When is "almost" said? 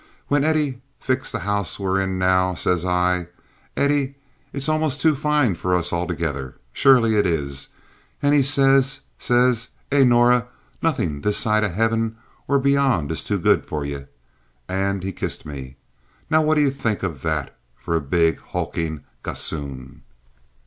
4.67-4.99